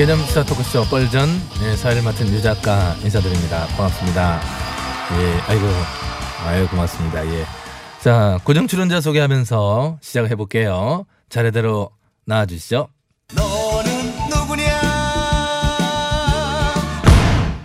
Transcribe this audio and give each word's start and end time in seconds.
개념 0.00 0.18
시사 0.20 0.42
토크쇼 0.46 0.84
뻘전 0.84 1.28
네, 1.60 1.76
사회를 1.76 2.02
맡은 2.02 2.26
유 2.32 2.40
작가 2.40 2.94
인사드립니다. 3.04 3.66
반갑습니다. 3.66 4.40
예, 5.12 5.40
아이고, 5.46 5.66
아유 6.46 6.66
고맙습니다. 6.68 7.26
예. 7.26 7.44
자, 8.00 8.38
고정 8.42 8.66
출연자 8.66 9.02
소개하면서 9.02 9.98
시작을 10.00 10.30
해볼게요. 10.30 11.04
차례대로 11.28 11.90
나와 12.24 12.46
주시죠. 12.46 12.88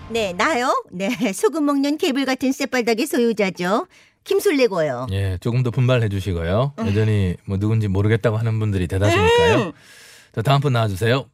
네, 0.09 0.33
나요? 0.33 0.83
네, 0.91 1.31
소금 1.31 1.65
먹는 1.65 1.97
개불 1.97 2.25
같은 2.25 2.51
쌔발닭의 2.51 3.07
소유자죠. 3.07 3.87
김술래고요. 4.25 5.07
예, 5.13 5.37
조금 5.39 5.63
더 5.63 5.71
분발해 5.71 6.09
주시고요. 6.09 6.73
여전히 6.79 7.37
뭐 7.45 7.57
누군지 7.57 7.87
모르겠다고 7.87 8.35
하는 8.35 8.59
분들이 8.59 8.87
대다수니까요. 8.87 9.71
자, 10.35 10.41
다음 10.41 10.59
분 10.59 10.73
나와주세요. 10.73 11.29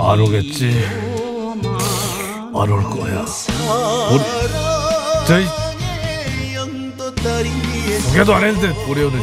안 0.00 0.20
오겠지. 0.20 0.84
안 2.54 2.70
올 2.70 2.82
거야. 2.84 3.24
우리 4.12 4.22
저희 5.26 5.44
소개도 8.08 8.34
안 8.34 8.44
했는데 8.44 8.84
우리 8.88 9.02
오늘 9.04 9.20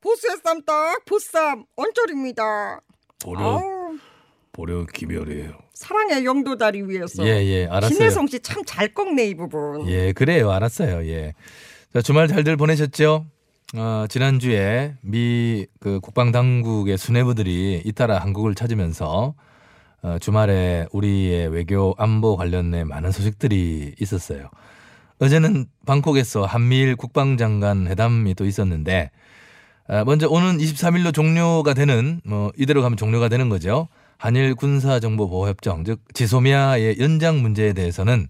보스의 0.00 0.36
쌈딱 0.42 1.04
보쌈 1.04 1.64
언저리입니다. 1.76 2.80
보려 3.22 3.60
보려 4.60 4.84
기별이에요. 4.84 5.52
사랑의 5.72 6.26
영도다리 6.26 6.82
위에서 6.82 7.26
예, 7.26 7.42
예, 7.46 7.66
알았어요. 7.66 7.96
김혜성 7.96 8.26
씨 8.26 8.40
참 8.40 8.62
잘 8.66 8.88
꺾네 8.92 9.28
이 9.28 9.34
부분. 9.34 9.88
예, 9.88 10.12
그래요. 10.12 10.50
알았어요. 10.50 11.06
예. 11.08 11.32
자, 11.94 12.02
주말 12.02 12.28
잘들 12.28 12.58
보내셨죠? 12.58 13.24
어, 13.76 14.04
지난주에 14.10 14.96
미 15.00 15.66
그 15.80 15.98
국방 16.00 16.30
당국의 16.30 16.98
수뇌부들이 16.98 17.80
잇따라 17.86 18.18
한국을 18.18 18.54
찾으면서 18.54 19.32
어, 20.02 20.16
주말에 20.20 20.86
우리의 20.92 21.48
외교 21.48 21.94
안보 21.96 22.36
관련된 22.36 22.86
많은 22.86 23.10
소식들이 23.12 23.94
있었어요. 23.98 24.50
어제는 25.20 25.66
방콕에서 25.86 26.44
한미일 26.44 26.96
국방장관 26.96 27.86
회담이 27.86 28.34
또 28.34 28.44
있었는데 28.44 29.10
아, 29.88 30.04
먼저 30.04 30.28
오는 30.28 30.58
23일로 30.58 31.14
종료가 31.14 31.72
되는 31.74 32.20
뭐 32.24 32.52
이대로 32.58 32.82
가면 32.82 32.98
종료가 32.98 33.28
되는 33.30 33.48
거죠. 33.48 33.88
한일 34.20 34.54
군사정보보호협정 34.54 35.84
즉 35.84 36.00
지소미아의 36.12 36.98
연장 37.00 37.40
문제에 37.40 37.72
대해서는 37.72 38.28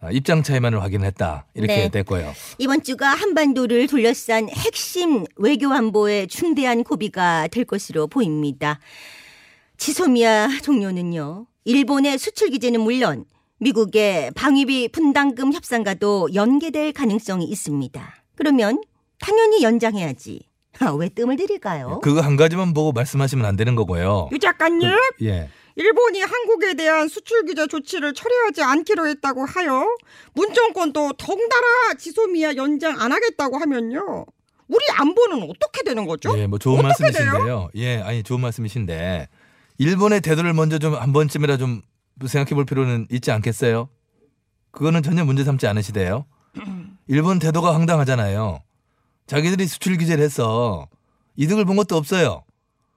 아, 0.00 0.10
입장 0.10 0.42
차이만을 0.42 0.82
확인했다 0.82 1.46
이렇게 1.52 1.76
네. 1.76 1.88
됐고요. 1.90 2.32
이번 2.56 2.82
주가 2.82 3.08
한반도를 3.10 3.86
둘러싼 3.86 4.48
핵심 4.48 5.26
외교 5.36 5.70
안보의 5.74 6.26
중대한 6.28 6.82
고비가 6.84 7.48
될 7.48 7.66
것으로 7.66 8.06
보입니다. 8.06 8.80
지소미아 9.76 10.60
종료는요. 10.62 11.46
일본의 11.66 12.18
수출 12.18 12.48
규제는 12.48 12.80
물론 12.80 13.26
미국의 13.58 14.30
방위비 14.30 14.88
분담금 14.88 15.52
협상과도 15.52 16.30
연계될 16.32 16.94
가능성이 16.94 17.44
있습니다. 17.44 18.14
그러면 18.36 18.80
당연히 19.18 19.62
연장해야지. 19.62 20.49
아, 20.80 20.90
왜 20.98 21.08
뜸을 21.08 21.36
들일까요? 21.36 22.00
그거 22.02 22.20
한 22.20 22.36
가지만 22.36 22.72
보고 22.74 22.92
말씀하시면 22.92 23.44
안 23.46 23.56
되는 23.56 23.74
거고요. 23.74 24.28
유 24.32 24.38
작가님, 24.38 24.90
예. 25.22 25.48
일본이 25.76 26.20
한국에 26.20 26.74
대한 26.74 27.08
수출 27.08 27.44
규제 27.46 27.66
조치를 27.66 28.12
철회하지 28.12 28.62
않기로 28.62 29.06
했다고 29.06 29.44
하여 29.46 29.86
문 30.34 30.52
정권도 30.52 31.12
덩달아 31.14 31.94
지소미아 31.98 32.54
연장 32.56 33.00
안 33.00 33.12
하겠다고 33.12 33.56
하면요. 33.58 34.26
우리 34.68 34.84
안보는 34.98 35.42
어떻게 35.50 35.82
되는 35.82 36.06
거죠? 36.06 36.36
예, 36.38 36.46
뭐 36.46 36.58
좋은 36.58 36.82
말씀이신데요. 36.82 37.70
예, 37.76 37.98
아니 38.02 38.22
좋은 38.22 38.40
말씀이신데 38.40 39.28
일본의 39.78 40.20
태도를 40.20 40.52
먼저 40.52 40.78
좀 40.78 40.94
한 40.94 41.12
번쯤이라 41.12 41.56
좀 41.56 41.82
생각해 42.26 42.54
볼 42.54 42.66
필요는 42.66 43.06
있지 43.10 43.30
않겠어요? 43.30 43.88
그거는 44.72 45.02
전혀 45.02 45.24
문제 45.24 45.42
삼지 45.44 45.66
않으시대요. 45.66 46.26
일본 47.08 47.38
태도가 47.38 47.74
황당하잖아요. 47.74 48.62
자기들이 49.30 49.68
수출 49.68 49.96
규제를 49.96 50.24
해서 50.24 50.88
이득을 51.36 51.64
본 51.64 51.76
것도 51.76 51.96
없어요. 51.96 52.42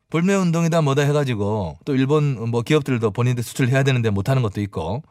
불매 0.10 0.34
운동이다 0.34 0.82
뭐다 0.82 1.04
해가지고 1.04 1.78
또 1.86 1.96
일본 1.96 2.50
뭐 2.50 2.64
기업들도 2.64 3.12
본인들 3.12 3.44
수출해야 3.44 3.84
되는데 3.84 4.10
못하는 4.10 4.42
것도 4.42 4.60
있고 4.62 5.04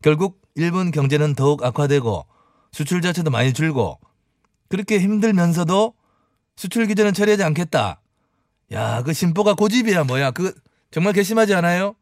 결국 0.00 0.40
일본 0.54 0.92
경제는 0.92 1.34
더욱 1.34 1.64
악화되고 1.64 2.24
수출 2.70 3.02
자체도 3.02 3.32
많이 3.32 3.52
줄고 3.52 3.98
그렇게 4.68 5.00
힘들면서도 5.00 5.92
수출 6.54 6.86
규제는 6.86 7.14
처리하지 7.14 7.42
않겠다. 7.42 8.00
야, 8.72 9.02
그 9.02 9.12
심보가 9.12 9.54
고집이야 9.54 10.04
뭐야. 10.04 10.30
그 10.30 10.54
정말 10.92 11.14
괘씸하지 11.14 11.52
않아요? 11.54 11.96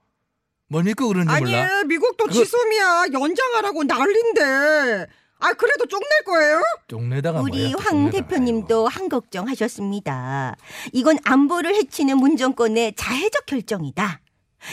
뭘 0.69 0.85
믿고 0.85 1.09
그러는지 1.09 1.33
아니, 1.35 1.45
몰라. 1.47 1.85
미국도 1.85 2.27
그거- 2.27 2.39
지소미아 2.45 3.07
연장하라고 3.15 3.85
난린데. 3.85 5.07
아, 5.41 5.53
그래도 5.53 5.87
쪽낼 5.87 6.09
거예요? 6.27 6.61
쪽내다가 6.89 7.41
우리 7.41 7.59
뭐야. 7.59 7.73
또 7.73 7.79
황. 7.79 8.11
대표님도 8.11 8.89
한 8.89 9.09
걱정 9.09 9.49
하셨습니다. 9.49 10.57
이건 10.93 11.19
안보를 11.25 11.75
해치는 11.77 12.17
문정권의 12.19 12.95
자해적 12.97 13.47
결정이다. 13.47 14.21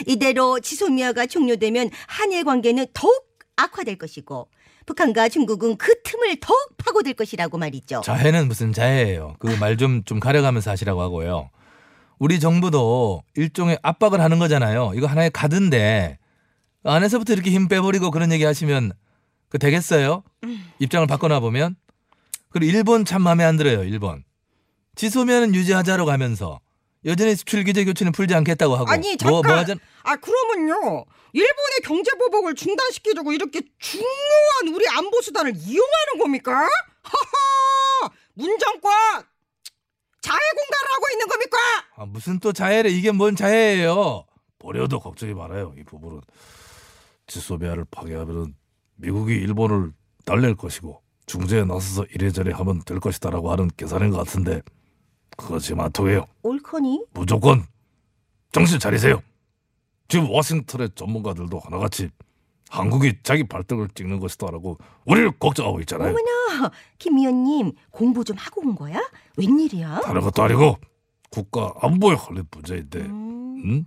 이대로 0.06 0.58
지소미아가 0.58 1.26
종료되면 1.26 1.90
한일 2.08 2.44
관계는 2.44 2.86
더욱 2.92 3.26
악화될 3.54 3.96
것이고 3.98 4.48
북한과 4.86 5.28
중국은 5.28 5.76
그 5.76 6.02
틈을 6.02 6.38
더욱 6.40 6.58
파고들 6.76 7.14
것이라고 7.14 7.58
말이죠. 7.58 8.02
자해는 8.04 8.48
무슨 8.48 8.72
자해예요. 8.72 9.36
그 9.38 9.48
말 9.58 9.76
좀좀 9.76 10.18
가려가면서 10.20 10.70
하시라고 10.72 11.00
하고요. 11.00 11.50
우리 12.18 12.40
정부도 12.40 13.22
일종의 13.36 13.78
압박을 13.82 14.20
하는 14.20 14.38
거잖아요. 14.40 14.92
이거 14.96 15.06
하나의 15.06 15.30
가드인데 15.30 16.18
안에서부터 16.82 17.32
이렇게 17.34 17.50
힘 17.50 17.68
빼버리고 17.68 18.10
그런 18.10 18.32
얘기 18.32 18.44
하시면 18.44 18.92
그 19.56 19.58
되겠어요? 19.58 20.22
입장을 20.78 21.06
바꿔놔 21.06 21.40
보면 21.40 21.76
그리고 22.50 22.70
일본 22.76 23.04
참 23.04 23.22
마음에 23.22 23.42
안 23.42 23.56
들어요. 23.56 23.82
일본 23.84 24.22
지소미아는 24.94 25.54
유지하자로 25.54 26.04
가면서 26.04 26.60
여전히 27.06 27.34
수출 27.34 27.64
규제 27.64 27.84
교체는 27.84 28.12
풀지 28.12 28.34
않겠다고 28.34 28.76
하고 28.76 28.90
아니, 28.90 29.16
뭐, 29.22 29.30
뭐 29.32 29.42
잠깐. 29.42 29.58
하자 29.58 29.74
아, 30.02 30.16
그러면요. 30.16 31.04
일본의 31.32 31.80
경제 31.84 32.10
보복을 32.18 32.54
중단시키려고 32.54 33.32
이렇게 33.32 33.62
중요한 33.78 34.74
우리 34.74 34.86
안보 34.88 35.20
수단을 35.22 35.52
이용하는 35.56 36.18
겁니까? 36.18 36.52
하하! 37.02 38.10
문정권! 38.34 38.92
자해 40.20 40.40
공갈을 40.40 40.92
하고 40.92 41.04
있는 41.12 41.28
겁니까? 41.28 41.58
아, 41.96 42.04
무슨 42.06 42.38
또 42.40 42.52
자해래 42.52 42.88
이게 42.90 43.10
뭔 43.10 43.36
자해예요? 43.36 44.26
버려도 44.58 45.00
걱정이 45.00 45.34
많아요. 45.34 45.74
이 45.78 45.84
부분은 45.84 46.20
지소미아를 47.26 47.86
파괴하면 47.90 48.54
미국이 48.96 49.34
일본을 49.34 49.92
달랠 50.24 50.54
것이고 50.56 51.00
중재에 51.26 51.64
나서서 51.64 52.04
이래저래 52.14 52.52
하면 52.52 52.82
될 52.84 53.00
것이다라고 53.00 53.50
하는 53.50 53.68
계산인 53.76 54.10
것 54.10 54.18
같은데 54.18 54.62
안 55.78 55.92
통해요. 55.92 56.26
옳거니? 56.42 57.04
무조건 57.12 57.64
정신 58.52 58.78
차리세요. 58.78 59.20
지금 60.08 60.30
워싱턴의 60.30 60.90
전문가들도 60.94 61.58
하나같이 61.58 62.08
한국이 62.70 63.14
자기 63.22 63.44
발등을 63.44 63.88
찍는 63.94 64.18
것이다라고 64.18 64.78
우리를 65.04 65.32
걱정하고 65.38 65.80
있잖아요. 65.80 66.10
어머나, 66.10 66.70
김 66.98 67.18
의원님 67.18 67.72
공부 67.90 68.24
좀 68.24 68.36
하고 68.38 68.62
온 68.62 68.74
거야? 68.74 68.98
웬일이야? 69.36 70.00
다른 70.02 70.20
것도 70.22 70.42
아니고 70.42 70.78
국가 71.30 71.72
안보에 71.80 72.14
걸린 72.16 72.44
문제인데 72.50 73.00
음, 73.00 73.62
응? 73.64 73.86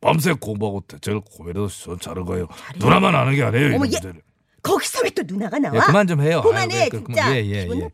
밤새 0.00 0.32
공부하고 0.32 0.82
대책을 0.86 1.20
고민해서 1.20 1.68
시원찮은 1.68 2.24
거예요. 2.24 2.46
잘해. 2.58 2.78
누나만 2.78 3.14
아는 3.14 3.34
게 3.34 3.42
아니에요. 3.42 3.64
이 3.70 3.74
어머, 3.74 3.86
얘- 3.86 3.90
문제를. 3.90 4.22
거기서 4.62 5.00
왜 5.04 5.10
또 5.10 5.22
누나가 5.26 5.58
나와? 5.58 5.74
예, 5.76 5.80
그만 5.80 6.06
좀 6.06 6.20
해요. 6.22 6.40
그만해, 6.42 6.82
아유, 6.82 6.88
그- 6.90 7.04
진짜. 7.04 7.34
예, 7.36 7.44
예, 7.44 7.66
예. 7.68 7.90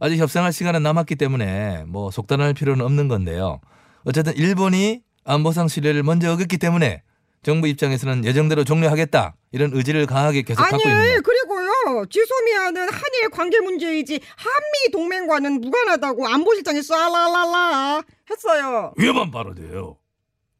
아직 0.00 0.18
협상할 0.18 0.52
시간은 0.52 0.82
남았기 0.82 1.16
때문에 1.16 1.84
뭐 1.86 2.10
속단할 2.10 2.54
필요는 2.54 2.84
없는 2.84 3.08
건데요. 3.08 3.60
어쨌든 4.04 4.34
일본이 4.36 5.00
안보상 5.24 5.68
신뢰를 5.68 6.02
먼저 6.02 6.32
어겼기 6.32 6.58
때문에 6.58 7.02
정부 7.42 7.68
입장에서는 7.68 8.24
예정대로 8.24 8.64
종료하겠다 8.64 9.36
이런 9.52 9.70
의지를 9.74 10.06
강하게 10.06 10.42
계속 10.42 10.60
아니 10.62 10.70
갖고 10.72 10.88
있는 10.88 11.00
거예요. 11.02 11.20
그리고요 11.22 12.06
지소미아는 12.10 12.82
한일 12.90 13.30
관계 13.30 13.60
문제이지 13.60 14.20
한미 14.36 14.90
동맹과는 14.92 15.60
무관하다고 15.60 16.26
안보실장이 16.26 16.80
쏴라라라 16.80 18.04
했어요. 18.30 18.92
위험한 18.96 19.30
발언이에요. 19.30 19.96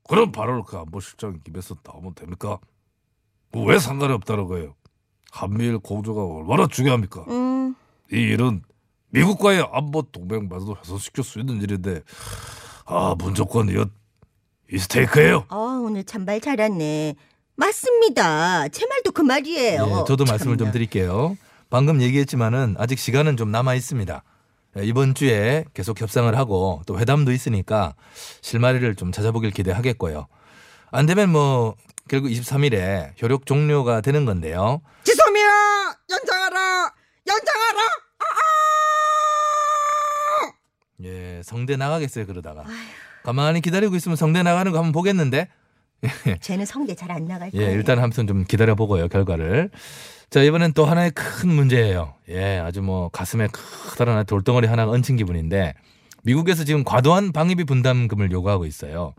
그런 0.09 0.33
발언을 0.33 0.63
그 0.67 0.77
안보실장 0.77 1.41
입에서 1.49 1.75
나오면 1.85 2.15
됩니까? 2.15 2.59
그왜 3.53 3.79
상관이 3.79 4.13
없다는 4.15 4.47
거예요? 4.47 4.75
한미일 5.39 5.79
공조가 5.79 6.25
얼마나 6.25 6.69
중요합니까? 6.69 7.25
음, 7.29 7.75
이 8.13 8.17
일은 8.17 8.63
미국과의 9.11 9.67
안보 9.73 10.03
동맹만도 10.03 10.77
훼손시킬 10.79 11.25
수 11.25 11.41
있는 11.41 11.61
일인데 11.61 12.03
아 12.87 13.17
문조건 13.19 13.69
이거 13.69 13.87
이 14.73 14.79
스테이크예요. 14.79 15.47
아 15.49 15.81
오늘 15.85 16.05
참말 16.05 16.41
잘하네. 16.41 17.17
맞습니다. 17.57 18.69
제 18.69 18.87
말도 18.87 19.11
그 19.11 19.23
말이에요. 19.23 20.01
예, 20.01 20.05
저도 20.07 20.25
말씀을 20.25 20.57
좀 20.57 20.67
참나. 20.67 20.73
드릴게요. 20.73 21.37
방금 21.69 22.01
얘기했지만은 22.01 22.77
아직 22.79 22.99
시간은 23.01 23.37
좀 23.37 23.51
남아 23.51 23.75
있습니다. 23.75 24.23
예, 24.79 24.85
이번 24.85 25.15
주에 25.15 25.65
계속 25.75 26.01
협상을 26.01 26.37
하고 26.39 26.83
또 26.87 26.99
회담도 26.99 27.33
있으니까 27.33 27.95
실마리를 28.41 28.95
좀 28.95 29.11
찾아보길 29.11 29.51
기대하겠고요. 29.51 30.29
안 30.93 31.07
되면 31.07 31.31
뭐 31.31 31.75
결국 32.09 32.29
23일에 32.29 33.21
효력 33.23 33.47
종료가 33.47 34.01
되는 34.01 34.25
건데요. 34.25 34.81
지소미아 35.25 35.95
연장하라 36.11 36.93
연장하라. 37.27 37.81
예, 41.05 41.43
성대 41.43 41.77
나가겠어요 41.77 42.27
그러다가 42.27 42.65
가만히 43.25 43.61
기다리고 43.61 43.97
있으면 43.97 44.17
성대 44.17 44.43
나가는 44.43 44.71
거 44.71 44.79
한번 44.79 44.93
보겠는데. 44.93 45.49
쟤는 46.43 46.67
성대 46.67 46.95
잘 46.95 47.11
안 47.11 47.25
나갈 47.25 47.51
거예요. 47.51 47.67
예, 47.67 47.73
일단 47.73 47.99
한번 47.99 48.27
좀 48.27 48.45
기다려 48.45 48.75
보고요 48.75 49.09
결과를. 49.09 49.71
자 50.29 50.43
이번엔 50.43 50.75
또 50.75 50.85
하나의 50.85 51.11
큰 51.13 51.49
문제예요. 51.49 52.15
예, 52.29 52.59
아주 52.59 52.83
뭐 52.83 53.09
가슴에 53.09 53.49
커다란 53.49 54.25
돌덩어리 54.27 54.67
하나가 54.67 54.93
얹힌 54.93 55.17
기분인데 55.17 55.73
미국에서 56.25 56.65
지금 56.65 56.85
과도한 56.85 57.33
방위비 57.33 57.65
분담금을 57.65 58.31
요구하고 58.31 58.67
있어요. 58.67 59.15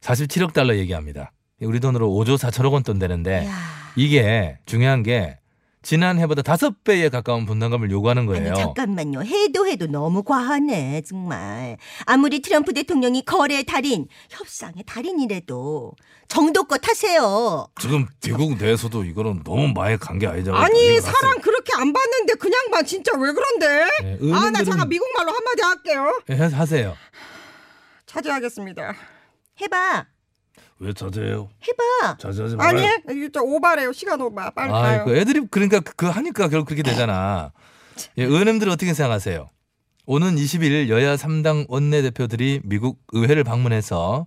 47억 0.00 0.52
달러 0.54 0.76
얘기합니다. 0.76 1.32
우리 1.60 1.80
돈으로 1.80 2.08
5조 2.10 2.36
4천억 2.38 2.72
원 2.72 2.82
돈 2.82 2.98
되는데 2.98 3.46
야. 3.46 3.83
이게 3.96 4.58
중요한 4.66 5.02
게 5.02 5.38
지난해보다 5.82 6.40
다섯 6.40 6.82
배에 6.82 7.10
가까운 7.10 7.44
분담금을 7.44 7.90
요구하는 7.90 8.24
거예요. 8.24 8.52
아니 8.52 8.58
잠깐만요. 8.58 9.22
해도 9.22 9.66
해도 9.66 9.86
너무 9.86 10.22
과하네 10.22 11.02
정말. 11.02 11.76
아무리 12.06 12.40
트럼프 12.40 12.72
대통령이 12.72 13.22
거래 13.26 13.62
달인, 13.64 14.06
협상의 14.30 14.82
달인이래도 14.86 15.92
정도껏 16.28 16.80
하세요. 16.88 17.66
지금 17.78 18.06
미국 18.24 18.56
내에서도 18.56 19.04
이거는 19.04 19.42
너무 19.44 19.68
많이 19.74 19.98
간 19.98 20.18
게 20.18 20.26
아니잖아요. 20.26 20.58
아니 20.62 21.00
사람 21.02 21.38
그렇게 21.42 21.72
안 21.76 21.92
봤는데 21.92 22.34
그냥 22.36 22.70
봐 22.70 22.82
진짜 22.82 23.12
왜 23.18 23.30
그런데? 23.32 23.86
예, 24.04 24.12
아나 24.32 24.50
의원들은- 24.52 24.64
잠깐 24.64 24.88
미국말로 24.88 25.32
한마디 25.32 25.62
할게요. 25.62 26.18
예, 26.30 26.34
하- 26.36 26.46
하세요. 26.60 26.96
차지하겠습니다. 28.06 28.94
해봐, 29.60 30.06
왜 30.80 30.92
자제해요? 30.92 31.48
해봐. 32.02 32.16
자제하지 32.18 32.56
말아요. 32.56 32.86
아니 33.08 33.18
이거 33.18 33.28
좀 33.30 33.52
오바래요 33.52 33.92
시간 33.92 34.20
오바 34.20 34.50
빨리 34.50 34.70
아, 34.72 34.80
가요. 34.82 35.04
그 35.04 35.16
애들이 35.16 35.46
그러니까 35.50 35.80
그- 35.80 35.94
그 35.96 36.06
하니까 36.06 36.48
결국 36.48 36.66
그렇게 36.66 36.82
되잖아. 36.82 37.52
예, 38.18 38.24
의원님들 38.24 38.68
어떻게 38.68 38.92
생각하세요? 38.92 39.48
오는 40.06 40.34
21일 40.36 40.88
여야 40.88 41.16
3당 41.16 41.66
원내대표들이 41.68 42.60
미국 42.64 42.98
의회를 43.12 43.44
방문해서 43.44 44.26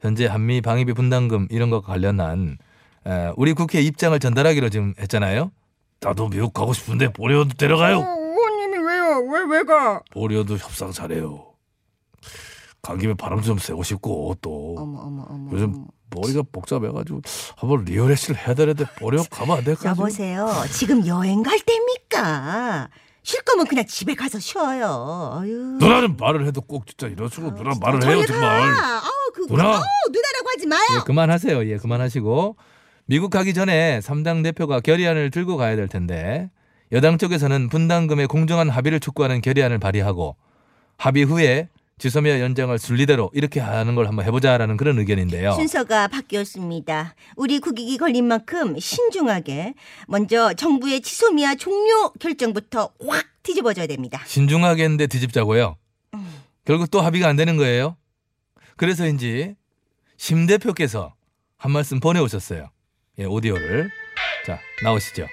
현재 0.00 0.26
한미 0.26 0.60
방위비 0.60 0.92
분담금 0.92 1.46
이런 1.50 1.70
것과 1.70 1.92
관련한 1.92 2.58
에, 3.06 3.30
우리 3.36 3.52
국회 3.54 3.80
입장을 3.80 4.18
전달하기로 4.18 4.68
지금 4.68 4.92
했잖아요. 4.98 5.50
나도 6.00 6.28
미국 6.28 6.52
가고 6.52 6.72
싶은데 6.74 7.08
보리오도 7.12 7.54
데려가요. 7.56 7.98
어, 8.00 8.02
의원님이 8.02 8.78
왜요? 8.86 9.20
왜 9.30 9.44
왜 9.58 9.62
가? 9.62 10.02
보리오도 10.10 10.56
협상 10.58 10.90
잘해요. 10.90 11.46
간 12.84 12.98
김에 12.98 13.14
바람 13.14 13.40
좀 13.40 13.56
쐬고 13.58 13.82
싶고 13.82 14.36
또 14.42 14.76
어머 14.78 14.98
어머 15.00 15.26
어머. 15.26 15.50
요즘 15.52 15.86
머리가 16.10 16.42
복잡해가지고 16.52 17.22
한번 17.56 17.84
리얼레시를 17.84 18.36
해야 18.36 18.54
되는데 18.54 18.84
보리오 18.98 19.24
가면 19.30 19.58
안 19.58 19.64
될까? 19.64 19.88
여보세요. 19.88 20.46
지금 20.70 21.06
여행 21.06 21.42
갈 21.42 21.58
때입니까? 21.60 22.90
쉴 23.22 23.40
거면 23.40 23.66
그냥 23.66 23.86
집에 23.86 24.14
가서 24.14 24.38
쉬어요. 24.38 25.32
아유. 25.40 25.78
누나는 25.80 26.18
말을 26.18 26.46
해도 26.46 26.60
꼭 26.60 26.86
진짜 26.86 27.06
이런 27.06 27.30
식으로 27.30 27.54
누나 27.54 27.72
말을 27.80 28.04
해요 28.06 28.22
정말. 28.26 28.74
가. 28.74 28.96
아우 28.98 29.32
그 29.34 29.46
누나. 29.46 29.64
아우, 29.64 29.82
누나라고 30.12 30.48
하지 30.52 30.66
마요. 30.66 30.80
예, 30.98 31.04
그만하세요. 31.06 31.66
예, 31.70 31.78
그만하시고 31.78 32.56
미국 33.06 33.30
가기 33.30 33.54
전에 33.54 34.00
3당 34.00 34.42
대표가 34.44 34.80
결의안을 34.80 35.30
들고 35.30 35.56
가야 35.56 35.74
될 35.74 35.88
텐데 35.88 36.50
여당 36.92 37.16
쪽에서는 37.16 37.70
분담금의 37.70 38.26
공정한 38.26 38.68
합의를 38.68 39.00
촉구하는 39.00 39.40
결의안을 39.40 39.78
발의하고 39.78 40.36
합의 40.98 41.24
후에 41.24 41.70
지소미아 41.98 42.40
연장을 42.40 42.76
순리대로 42.78 43.30
이렇게 43.32 43.60
하는 43.60 43.94
걸 43.94 44.08
한번 44.08 44.24
해보자라는 44.24 44.76
그런 44.76 44.98
의견인데요. 44.98 45.52
순서가 45.52 46.08
바뀌었습니다. 46.08 47.14
우리 47.36 47.60
국익이 47.60 47.98
걸린 47.98 48.26
만큼 48.26 48.78
신중하게 48.78 49.74
먼저 50.08 50.52
정부의 50.54 51.00
지소미아 51.02 51.54
종료 51.54 52.10
결정부터 52.14 52.90
확 53.06 53.26
뒤집어져야 53.42 53.86
됩니다. 53.86 54.22
신중하게 54.26 54.84
했는데 54.84 55.06
뒤집자고요. 55.06 55.76
결국 56.64 56.90
또 56.90 57.00
합의가 57.00 57.28
안 57.28 57.36
되는 57.36 57.56
거예요. 57.56 57.96
그래서인지 58.76 59.54
심 60.16 60.46
대표께서 60.46 61.14
한 61.56 61.72
말씀 61.72 62.00
보내오셨어요. 62.00 62.70
예, 63.18 63.24
오디오를. 63.24 63.90
자, 64.46 64.58
나오시죠. 64.82 65.26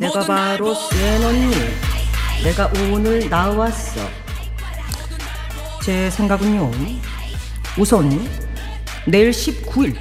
내가 0.00 0.24
바로 0.24 0.74
센 0.74 1.22
언니. 1.22 1.54
내가 2.42 2.72
오늘 2.90 3.28
나왔어. 3.28 4.00
제 5.84 6.08
생각은요. 6.08 6.70
우선 7.78 8.08
내일 9.06 9.30
19일 9.30 9.94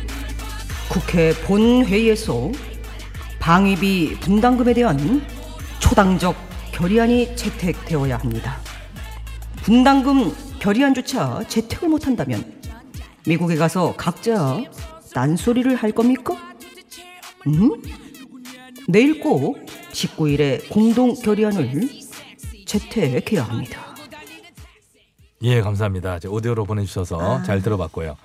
국회 0.88 1.34
본회의에서 1.42 2.50
방위비 3.40 4.20
분담금에 4.22 4.74
대한 4.74 5.22
초당적 5.80 6.34
결의안이 6.72 7.36
채택되어야 7.36 8.20
합니다. 8.20 8.58
분담금 9.64 10.34
결의안조차 10.60 11.44
채택을 11.50 11.90
못한다면 11.90 12.54
미국에 13.28 13.58
가서 13.58 13.94
각자 13.98 14.62
딴소리를 15.14 15.76
할 15.76 15.92
겁니까? 15.92 16.38
음? 17.48 17.72
내일 18.88 19.20
꼭 19.20 19.69
19일에 20.00 20.70
공동 20.70 21.14
결의안을 21.14 21.90
채택해야 22.66 23.44
합니다. 23.44 23.96
예, 25.42 25.62
감사합니다. 25.62 26.20
오디오로 26.28 26.66
보내주셔서 26.66 27.20
아. 27.20 27.44
잘 27.44 27.62
들어봤고요. 27.62 28.18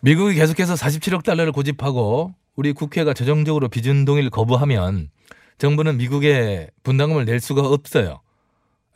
미국이 0.00 0.34
계속해서 0.34 0.74
47억 0.74 1.24
달러를 1.24 1.52
고집하고 1.52 2.34
우리 2.54 2.72
국회가 2.72 3.12
재정적으로 3.14 3.68
비준 3.68 4.04
동의를 4.04 4.30
거부하면 4.30 5.10
정부는 5.58 5.96
미국에 5.96 6.70
분담금을 6.82 7.24
낼 7.24 7.40
수가 7.40 7.62
없어요. 7.62 8.20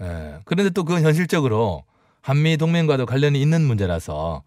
예, 0.03 0.37
그런데 0.45 0.71
또 0.71 0.85
그건 0.85 1.03
현실적으로 1.03 1.85
한미 2.23 2.57
동맹과도 2.59 3.07
관련이 3.07 3.41
있는 3.41 3.63
문제라서 3.63 4.43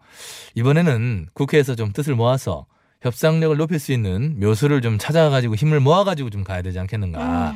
이번에는 0.54 1.28
국회에서 1.32 1.74
좀 1.74 1.92
뜻을 1.92 2.14
모아서 2.14 2.66
협상력을 3.04 3.54
높일 3.58 3.78
수 3.78 3.92
있는 3.92 4.40
묘수를 4.40 4.80
좀 4.80 4.96
찾아가지고 4.98 5.54
힘을 5.56 5.78
모아가지고 5.78 6.30
좀 6.30 6.42
가야 6.42 6.62
되지 6.62 6.78
않겠는가. 6.78 7.54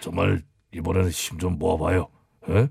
정말 0.00 0.42
이번에는 0.74 1.08
힘 1.10 1.38
좀 1.38 1.58
모아봐요. 1.58 2.08
예? 2.50 2.68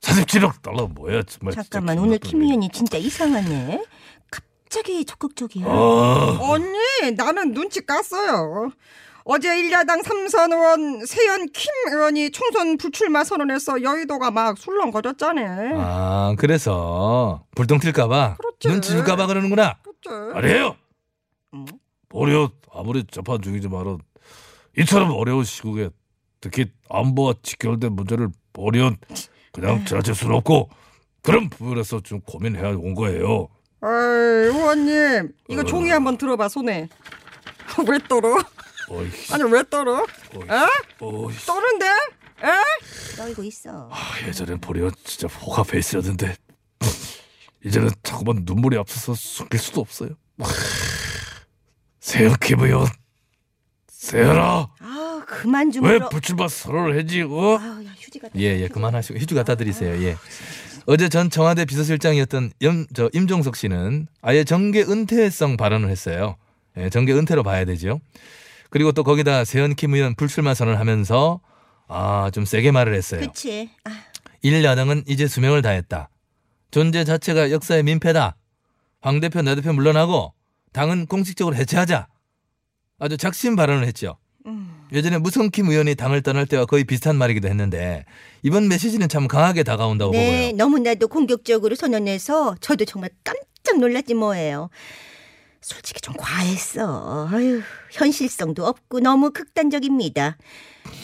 47억 0.00 0.60
달러 0.62 0.88
뭐야 0.88 1.22
정말. 1.22 1.54
잠깐만 1.54 1.98
오늘 1.98 2.18
김. 2.18 2.42
의원이 2.42 2.70
진짜 2.72 2.98
이상하네. 2.98 3.84
갑자기 4.28 5.04
적극적이야. 5.04 5.64
아, 5.66 6.38
언니, 6.40 7.12
나는 7.16 7.52
눈치 7.54 7.80
깠어요. 7.86 8.72
어제 9.24 9.56
일야당 9.60 10.02
삼선 10.02 10.52
의원 10.52 11.06
세연 11.06 11.46
킴 11.52 11.70
의원이 11.92 12.32
총선 12.32 12.76
불출마 12.76 13.22
선언해서 13.22 13.80
여의도가 13.84 14.32
막 14.32 14.58
술렁거렸잖아. 14.58 15.40
아 15.76 16.34
그래서 16.38 17.44
불똥 17.54 17.78
튈까봐. 17.78 18.38
눈치 18.64 18.90
줄까봐 18.90 19.28
그러는구나. 19.28 19.76
그렇지. 20.02 20.36
아니에요. 20.36 20.74
음. 21.54 21.66
보려 22.08 22.50
아무리 22.72 23.04
재판 23.04 23.40
중이지만은 23.40 23.98
이처럼 24.78 25.10
어려운 25.12 25.44
시국에 25.44 25.90
특히 26.40 26.66
안보와 26.88 27.34
직결된 27.42 27.92
문제를 27.92 28.28
보련 28.52 28.96
그냥 29.52 29.84
지나칠 29.84 30.14
수는 30.14 30.34
없고 30.36 30.70
그런 31.22 31.48
부분에서 31.48 32.00
좀 32.00 32.20
고민해야 32.20 32.70
온 32.70 32.94
거예요. 32.94 33.48
어이, 33.80 33.90
의원님 33.90 35.32
이거 35.48 35.60
어. 35.60 35.64
종이 35.64 35.90
한번 35.90 36.16
들어봐 36.16 36.48
손에. 36.48 36.88
왜 37.88 37.98
떨어? 38.08 38.36
어이, 38.88 39.08
아니 39.32 39.44
왜 39.50 39.62
떨어? 39.68 40.04
어이, 40.34 40.42
에? 40.42 40.66
어이. 41.00 41.34
떠는데? 41.46 41.86
에? 41.86 43.16
떨고 43.16 43.42
있어. 43.44 43.88
아, 43.90 44.26
예전엔 44.26 44.60
보려 44.60 44.90
진짜 45.04 45.28
호가 45.28 45.62
베이스였는데 45.62 46.34
이제는 47.64 47.90
자꾸만 48.02 48.42
눈물이 48.44 48.76
앞서서 48.78 49.14
숨길 49.14 49.60
수도 49.60 49.80
없어요. 49.80 50.10
세연 52.12 52.34
김 52.42 52.60
의원, 52.60 52.86
세연아 53.88 54.68
아 54.80 55.24
그만 55.26 55.70
좀 55.70 55.84
왜. 55.84 55.98
불출마 55.98 56.48
선언을 56.48 56.98
했지? 56.98 57.22
어? 57.22 57.58
아야 57.58 57.94
휴지가. 57.98 58.28
예예 58.36 58.68
그만하시고 58.68 59.18
휴지 59.18 59.34
갖다 59.34 59.54
드리세요. 59.54 59.94
예. 60.04 60.16
어제 60.86 61.08
전 61.08 61.30
청와대 61.30 61.64
비서실장이었던 61.64 62.52
염, 62.62 62.86
저 62.94 63.08
임종석 63.12 63.56
씨는 63.56 64.08
아예 64.20 64.44
정계 64.44 64.82
은퇴성 64.82 65.56
발언을 65.56 65.88
했어요. 65.88 66.36
예, 66.76 66.90
정계 66.90 67.12
은퇴로 67.14 67.42
봐야 67.44 67.64
되죠. 67.64 68.00
그리고 68.70 68.92
또 68.92 69.04
거기다 69.04 69.44
세연킴 69.44 69.94
의원 69.94 70.14
불출마 70.14 70.54
선언하면서 70.54 71.40
아 71.88 72.30
좀 72.32 72.44
세게 72.44 72.72
말을 72.72 72.94
했어요. 72.94 73.20
그치. 73.20 73.70
아, 73.84 73.90
일야당은 74.42 75.04
이제 75.06 75.26
수명을 75.28 75.62
다했다. 75.62 76.08
존재 76.70 77.04
자체가 77.04 77.50
역사의 77.50 77.82
민폐다. 77.84 78.36
황 79.02 79.20
대표, 79.20 79.42
나 79.42 79.54
대표 79.54 79.72
물러나고 79.72 80.32
당은 80.72 81.06
공식적으로 81.06 81.54
해체하자. 81.56 82.08
아주 82.98 83.16
작심 83.16 83.56
발언을 83.56 83.86
했죠. 83.86 84.16
음. 84.46 84.86
예전에 84.92 85.18
무성킴 85.18 85.68
의원이 85.68 85.94
당을 85.94 86.22
떠날 86.22 86.46
때와 86.46 86.66
거의 86.66 86.84
비슷한 86.84 87.16
말이기도 87.16 87.48
했는데 87.48 88.04
이번 88.42 88.68
메시지는 88.68 89.08
참 89.08 89.28
강하게 89.28 89.62
다가온다고 89.62 90.12
네, 90.12 90.50
보고요. 90.50 90.56
너무나도 90.56 91.08
공격적으로 91.08 91.74
선언해서 91.74 92.56
저도 92.60 92.84
정말 92.84 93.10
깜짝 93.24 93.78
놀랐지 93.78 94.14
뭐예요. 94.14 94.70
솔직히 95.60 96.00
좀 96.00 96.14
과했어. 96.18 97.28
아유, 97.30 97.62
현실성도 97.92 98.66
없고 98.66 99.00
너무 99.00 99.30
극단적입니다. 99.30 100.36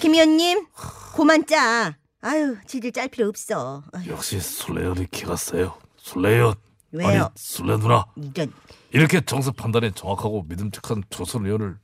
김 0.01 0.15
의원님, 0.15 0.67
고만 1.15 1.47
짜. 1.47 1.97
아유, 2.21 2.57
지들 2.67 2.91
짤 2.91 3.09
필요 3.09 3.29
없어. 3.29 3.85
아유, 3.93 4.11
역시 4.11 4.41
술래연이 4.41 5.07
세요. 5.37 5.79
술래연. 5.97 6.55
왜요? 6.91 7.09
아니 7.09 7.29
술래 7.37 7.77
누나 7.77 8.07
이런. 8.17 8.53
이렇게 8.91 9.21
정서 9.21 9.53
판단이 9.53 9.93
정확하고 9.93 10.45
믿음직한 10.49 11.03
조선 11.11 11.47
의원을 11.47 11.77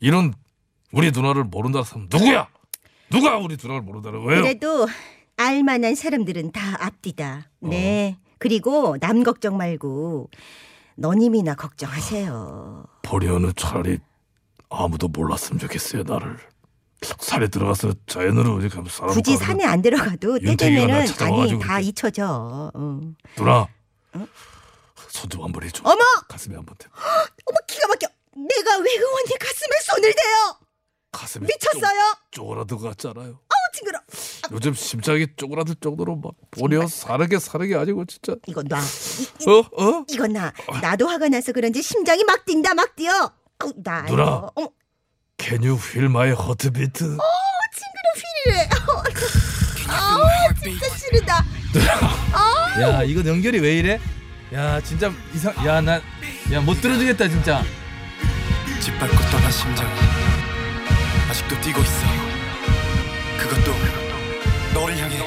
이런 0.00 0.34
우리 0.92 1.10
누나를 1.10 1.44
모른다는 1.44 1.84
사람 1.84 2.08
누구야? 2.10 2.48
누가 3.10 3.38
우리 3.38 3.56
누나를 3.60 3.82
모른다는 3.82 4.24
거예요? 4.24 4.42
그래도 4.42 4.86
알만한 5.36 5.94
사람들은 5.94 6.52
다 6.52 6.76
앞뒤다. 6.84 7.50
네. 7.60 8.18
그리고 8.38 8.96
남 8.98 9.22
걱정 9.22 9.56
말고 9.56 10.30
너님이나 10.96 11.54
걱정하세요. 11.54 12.84
보리언은 13.02 13.52
차라리 13.56 13.98
아무도 14.68 15.08
몰랐으면 15.08 15.58
좋겠어요 15.60 16.02
나를 16.02 16.36
산에 17.00 17.46
들어가서 17.46 17.94
자연으로 18.06 18.60
이렇게 18.60 18.74
하면 18.76 18.90
사람 18.90 19.14
굳이 19.14 19.36
가면 19.36 19.46
산에 19.46 19.64
안 19.64 19.80
들어가도 19.80 20.40
때 20.40 20.56
되면은 20.56 21.06
아니 21.20 21.58
다. 21.60 21.80
잊혀져. 21.80 22.70
어. 22.74 23.00
누나 23.36 23.66
손좀 25.18 25.42
한번 25.44 25.62
해줘 25.64 25.82
어머! 25.84 25.98
가슴에 26.28 26.54
한 26.54 26.64
번 26.64 26.76
대 26.78 26.86
어머 27.46 27.58
기가 27.66 27.86
막혀. 27.88 28.06
내가 28.36 28.78
왜 28.78 28.90
의원님 28.92 29.36
가슴에 29.38 29.80
손을 29.84 30.14
대요? 30.14 30.58
가슴에 31.12 31.46
미쳤어요? 31.46 32.00
쪼, 32.30 32.42
쪼그라들 32.42 32.76
것 32.76 32.82
같잖아요 32.90 33.30
어우 33.30 33.72
징그러. 33.74 33.98
요즘 34.52 34.74
심장이 34.74 35.26
쪼그라들 35.36 35.76
정도로 35.80 36.16
막 36.16 36.32
보리언 36.50 36.86
사는 36.88 37.26
게 37.28 37.38
사는 37.38 37.66
게 37.66 37.74
아니고 37.76 38.04
진짜 38.04 38.34
이거 38.46 38.62
놔. 38.62 38.78
이, 38.80 39.44
이, 39.44 39.50
어? 39.50 39.58
어? 39.82 40.04
이거 40.08 40.26
나. 40.26 40.52
나도 40.82 41.08
화가 41.08 41.28
나서 41.28 41.52
그런지 41.52 41.82
심장이 41.82 42.22
막 42.24 42.44
뛴다 42.44 42.74
막 42.74 42.94
뛰어. 42.94 43.12
아우, 43.58 43.72
나. 43.82 44.02
누나. 44.02 44.22
이거. 44.22 44.52
어머 44.54 44.68
Can 45.38 45.62
you 45.64 45.76
feel 45.78 46.06
my 46.06 46.28
heartbeat? 46.30 46.92
징그러 46.98 47.18
휘리래. 48.44 48.68
아우 49.88 50.20
진짜 50.62 50.88
싫다. 50.96 51.44
야 52.80 53.02
이거 53.02 53.28
연결이 53.28 53.58
왜 53.60 53.78
이래? 53.78 54.00
야 54.52 54.80
진짜 54.80 55.12
이상. 55.34 55.54
야나야 55.64 56.00
못 56.64 56.80
들어주겠다 56.80 57.28
진짜. 57.28 57.62
짓밟고 58.80 59.16
떠난 59.30 59.50
심장이 59.52 59.90
아직도 61.28 61.60
뛰고 61.60 61.80
있어 61.82 62.06
그것도 63.36 63.72
너를 64.72 64.96
향해 64.96 65.18